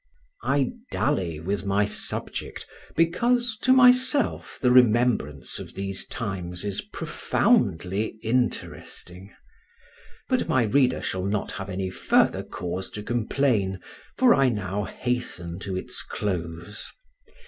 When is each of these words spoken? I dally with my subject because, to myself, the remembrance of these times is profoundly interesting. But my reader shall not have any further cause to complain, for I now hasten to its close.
I 0.41 0.71
dally 0.89 1.39
with 1.39 1.63
my 1.63 1.85
subject 1.85 2.65
because, 2.95 3.55
to 3.61 3.71
myself, 3.71 4.57
the 4.59 4.71
remembrance 4.71 5.59
of 5.59 5.75
these 5.75 6.07
times 6.07 6.65
is 6.65 6.81
profoundly 6.81 8.17
interesting. 8.23 9.31
But 10.27 10.49
my 10.49 10.63
reader 10.63 11.03
shall 11.03 11.25
not 11.25 11.51
have 11.51 11.69
any 11.69 11.91
further 11.91 12.41
cause 12.41 12.89
to 12.97 13.03
complain, 13.03 13.79
for 14.17 14.33
I 14.33 14.49
now 14.49 14.85
hasten 14.85 15.59
to 15.59 15.77
its 15.77 16.01
close. 16.01 16.91